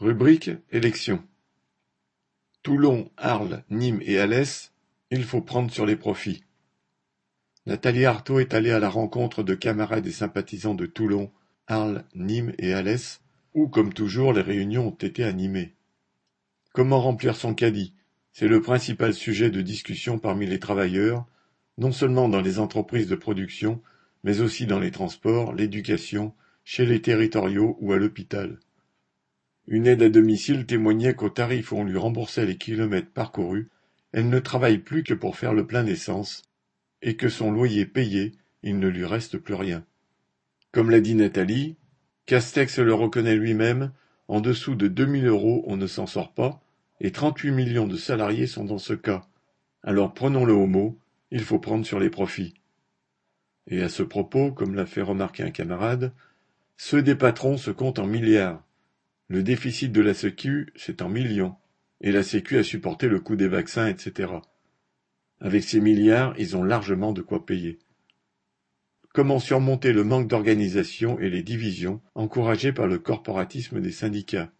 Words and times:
Rubrique 0.00 0.50
élections. 0.72 1.22
Toulon, 2.62 3.10
Arles, 3.18 3.64
Nîmes 3.68 4.00
et 4.00 4.18
Alès, 4.18 4.72
il 5.10 5.24
faut 5.24 5.42
prendre 5.42 5.70
sur 5.70 5.84
les 5.84 5.96
profits. 5.96 6.42
Nathalie 7.66 8.06
Arthaud 8.06 8.40
est 8.40 8.54
allée 8.54 8.70
à 8.70 8.78
la 8.78 8.88
rencontre 8.88 9.42
de 9.42 9.54
camarades 9.54 10.06
et 10.06 10.10
sympathisants 10.10 10.74
de 10.74 10.86
Toulon, 10.86 11.30
Arles, 11.66 12.06
Nîmes 12.14 12.54
et 12.56 12.72
Alès, 12.72 13.20
où, 13.52 13.68
comme 13.68 13.92
toujours, 13.92 14.32
les 14.32 14.40
réunions 14.40 14.88
ont 14.88 15.06
été 15.06 15.22
animées. 15.22 15.74
Comment 16.72 17.02
remplir 17.02 17.36
son 17.36 17.52
caddie? 17.52 17.92
C'est 18.32 18.48
le 18.48 18.62
principal 18.62 19.12
sujet 19.12 19.50
de 19.50 19.60
discussion 19.60 20.18
parmi 20.18 20.46
les 20.46 20.60
travailleurs, 20.60 21.26
non 21.76 21.92
seulement 21.92 22.30
dans 22.30 22.40
les 22.40 22.58
entreprises 22.58 23.08
de 23.08 23.16
production, 23.16 23.82
mais 24.24 24.40
aussi 24.40 24.64
dans 24.64 24.80
les 24.80 24.92
transports, 24.92 25.52
l'éducation, 25.52 26.32
chez 26.64 26.86
les 26.86 27.02
territoriaux 27.02 27.76
ou 27.82 27.92
à 27.92 27.98
l'hôpital. 27.98 28.58
Une 29.70 29.86
aide 29.86 30.02
à 30.02 30.08
domicile 30.08 30.66
témoignait 30.66 31.14
qu'au 31.14 31.30
tarif 31.30 31.70
où 31.70 31.76
on 31.76 31.84
lui 31.84 31.96
remboursait 31.96 32.44
les 32.44 32.56
kilomètres 32.56 33.12
parcourus, 33.12 33.68
elle 34.10 34.28
ne 34.28 34.40
travaille 34.40 34.78
plus 34.78 35.04
que 35.04 35.14
pour 35.14 35.36
faire 35.36 35.54
le 35.54 35.64
plein 35.64 35.84
d'essence, 35.84 36.42
et 37.02 37.14
que 37.14 37.28
son 37.28 37.52
loyer 37.52 37.86
payé, 37.86 38.32
il 38.64 38.80
ne 38.80 38.88
lui 38.88 39.04
reste 39.04 39.38
plus 39.38 39.54
rien. 39.54 39.84
Comme 40.72 40.90
l'a 40.90 41.00
dit 41.00 41.14
Nathalie, 41.14 41.76
Castex 42.26 42.80
le 42.80 42.92
reconnaît 42.92 43.36
lui-même, 43.36 43.92
en 44.26 44.40
dessous 44.40 44.74
de 44.74 44.88
2000 44.88 45.28
euros 45.28 45.62
on 45.68 45.76
ne 45.76 45.86
s'en 45.86 46.08
sort 46.08 46.34
pas, 46.34 46.60
et 47.00 47.12
38 47.12 47.52
millions 47.52 47.86
de 47.86 47.96
salariés 47.96 48.48
sont 48.48 48.64
dans 48.64 48.78
ce 48.78 48.94
cas. 48.94 49.22
Alors 49.84 50.14
prenons-le 50.14 50.52
au 50.52 50.66
mot, 50.66 50.98
il 51.30 51.44
faut 51.44 51.60
prendre 51.60 51.86
sur 51.86 52.00
les 52.00 52.10
profits. 52.10 52.54
Et 53.68 53.82
à 53.82 53.88
ce 53.88 54.02
propos, 54.02 54.50
comme 54.50 54.74
l'a 54.74 54.86
fait 54.86 55.00
remarquer 55.00 55.44
un 55.44 55.52
camarade, 55.52 56.12
ceux 56.76 57.02
des 57.02 57.14
patrons 57.14 57.56
se 57.56 57.70
comptent 57.70 58.00
en 58.00 58.06
milliards. 58.08 58.64
Le 59.30 59.44
déficit 59.44 59.92
de 59.92 60.00
la 60.00 60.12
Sécu, 60.12 60.72
c'est 60.74 61.02
en 61.02 61.08
millions, 61.08 61.54
et 62.00 62.10
la 62.10 62.24
Sécu 62.24 62.58
a 62.58 62.64
supporté 62.64 63.06
le 63.06 63.20
coût 63.20 63.36
des 63.36 63.46
vaccins, 63.46 63.86
etc. 63.86 64.32
Avec 65.38 65.62
ces 65.62 65.80
milliards, 65.80 66.34
ils 66.36 66.56
ont 66.56 66.64
largement 66.64 67.12
de 67.12 67.22
quoi 67.22 67.46
payer. 67.46 67.78
Comment 69.14 69.38
surmonter 69.38 69.92
le 69.92 70.02
manque 70.02 70.26
d'organisation 70.26 71.20
et 71.20 71.30
les 71.30 71.44
divisions 71.44 72.00
encouragées 72.16 72.72
par 72.72 72.88
le 72.88 72.98
corporatisme 72.98 73.80
des 73.80 73.92
syndicats? 73.92 74.50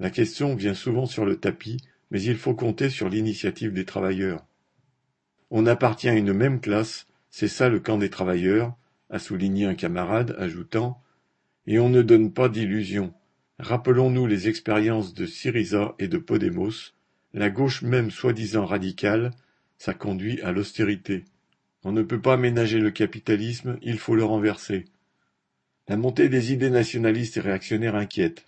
La 0.00 0.10
question 0.10 0.56
vient 0.56 0.74
souvent 0.74 1.06
sur 1.06 1.24
le 1.24 1.36
tapis, 1.36 1.76
mais 2.10 2.20
il 2.20 2.38
faut 2.38 2.56
compter 2.56 2.90
sur 2.90 3.08
l'initiative 3.08 3.72
des 3.72 3.84
travailleurs. 3.84 4.44
On 5.52 5.64
appartient 5.66 6.08
à 6.08 6.14
une 6.14 6.32
même 6.32 6.60
classe, 6.60 7.06
c'est 7.30 7.46
ça 7.46 7.68
le 7.68 7.78
camp 7.78 7.98
des 7.98 8.10
travailleurs, 8.10 8.74
a 9.10 9.20
souligné 9.20 9.66
un 9.66 9.76
camarade, 9.76 10.34
ajoutant 10.40 11.00
Et 11.68 11.78
on 11.78 11.88
ne 11.88 12.02
donne 12.02 12.32
pas 12.32 12.48
d'illusions. 12.48 13.14
Rappelons-nous 13.62 14.26
les 14.26 14.48
expériences 14.48 15.12
de 15.12 15.26
Syriza 15.26 15.94
et 15.98 16.08
de 16.08 16.16
Podemos, 16.16 16.94
la 17.34 17.50
gauche 17.50 17.82
même 17.82 18.10
soi-disant 18.10 18.64
radicale, 18.64 19.32
ça 19.76 19.92
conduit 19.92 20.40
à 20.40 20.50
l'austérité. 20.50 21.26
On 21.84 21.92
ne 21.92 22.02
peut 22.02 22.22
pas 22.22 22.38
ménager 22.38 22.78
le 22.78 22.90
capitalisme, 22.90 23.78
il 23.82 23.98
faut 23.98 24.14
le 24.14 24.24
renverser. 24.24 24.86
La 25.88 25.98
montée 25.98 26.30
des 26.30 26.54
idées 26.54 26.70
nationalistes 26.70 27.36
et 27.36 27.40
réactionnaires 27.40 27.96
inquiète. 27.96 28.46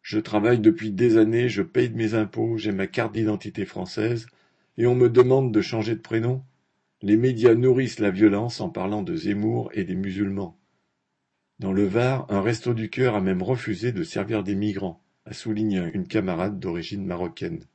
Je 0.00 0.18
travaille 0.18 0.58
depuis 0.58 0.90
des 0.90 1.18
années, 1.18 1.50
je 1.50 1.60
paye 1.60 1.90
mes 1.90 2.14
impôts, 2.14 2.56
j'ai 2.56 2.72
ma 2.72 2.86
carte 2.86 3.12
d'identité 3.12 3.66
française, 3.66 4.26
et 4.78 4.86
on 4.86 4.94
me 4.94 5.10
demande 5.10 5.52
de 5.52 5.60
changer 5.60 5.94
de 5.94 6.00
prénom. 6.00 6.42
Les 7.02 7.18
médias 7.18 7.54
nourrissent 7.54 7.98
la 7.98 8.10
violence 8.10 8.62
en 8.62 8.70
parlant 8.70 9.02
de 9.02 9.14
Zemmour 9.14 9.70
et 9.74 9.84
des 9.84 9.96
musulmans. 9.96 10.56
Dans 11.60 11.74
le 11.74 11.84
Var, 11.84 12.24
un 12.30 12.40
resto 12.40 12.72
du 12.72 12.88
cœur 12.88 13.14
a 13.14 13.20
même 13.20 13.42
refusé 13.42 13.92
de 13.92 14.02
servir 14.02 14.42
des 14.42 14.54
migrants, 14.54 15.04
a 15.26 15.34
souligné 15.34 15.90
une 15.92 16.08
camarade 16.08 16.58
d'origine 16.58 17.04
marocaine. 17.04 17.66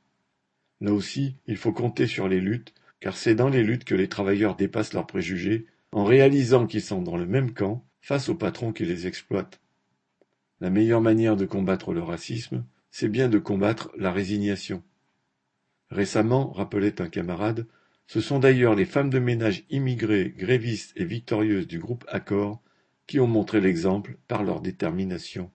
Là 0.82 0.92
aussi, 0.92 1.36
il 1.46 1.56
faut 1.56 1.72
compter 1.72 2.08
sur 2.08 2.28
les 2.28 2.42
luttes, 2.42 2.74
car 3.00 3.16
c'est 3.16 3.36
dans 3.36 3.48
les 3.48 3.62
luttes 3.62 3.84
que 3.84 3.94
les 3.94 4.10
travailleurs 4.10 4.56
dépassent 4.56 4.94
leurs 4.94 5.06
préjugés, 5.06 5.68
en 5.92 6.04
réalisant 6.04 6.66
qu'ils 6.66 6.82
sont 6.82 7.04
dans 7.04 7.16
le 7.16 7.28
même 7.28 7.54
camp 7.54 7.86
face 8.02 8.28
aux 8.28 8.34
patrons 8.34 8.74
qui 8.74 8.86
les 8.86 9.06
exploitent. 9.06 9.62
La 10.62 10.72
meilleure 10.72 11.02
manière 11.02 11.38
de 11.38 11.46
combattre 11.46 11.94
le 11.94 12.02
racisme, 12.02 12.66
c'est 12.90 13.08
bien 13.08 13.30
de 13.30 13.38
combattre 13.38 13.92
la 14.00 14.12
résignation. 14.12 14.82
Récemment, 15.92 16.52
rappelait 16.54 17.04
un 17.04 17.08
camarade, 17.08 17.68
ce 18.08 18.20
sont 18.20 18.40
d'ailleurs 18.40 18.74
les 18.74 18.86
femmes 18.86 19.12
de 19.12 19.20
ménage 19.20 19.64
immigrées, 19.70 20.34
grévistes 20.36 20.94
et 20.96 21.06
victorieuses 21.06 21.68
du 21.68 21.78
groupe 21.78 22.04
Accor 22.08 22.64
qui 23.08 23.20
ont 23.20 23.28
montré 23.28 23.62
l'exemple 23.62 24.18
par 24.28 24.44
leur 24.44 24.62
détermination. 24.62 25.52